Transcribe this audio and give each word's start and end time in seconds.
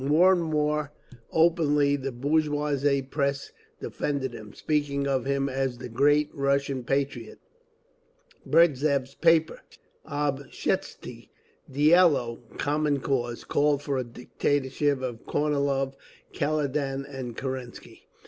More 0.03 0.31
and 0.31 0.41
more 0.41 0.91
openly 1.31 1.95
the 1.95 2.11
bourgeois 2.11 2.75
press 3.11 3.51
defended 3.79 4.33
him, 4.33 4.55
speaking 4.55 5.05
of 5.05 5.25
him 5.25 5.47
as 5.47 5.77
"the 5.77 5.89
great 5.89 6.31
Russian 6.33 6.83
patriot." 6.83 7.37
Burtzev's 8.43 9.13
paper, 9.13 9.61
Obshtchee 10.07 11.29
Dielo 11.71 12.39
(Common 12.57 12.99
Cause), 12.99 13.43
called 13.43 13.83
for 13.83 13.99
a 13.99 14.03
dictatorship 14.03 15.03
of 15.03 15.27
Kornilov, 15.27 15.93
Kaledin 16.33 17.05
and 17.07 17.37
Kerensky! 17.37 18.07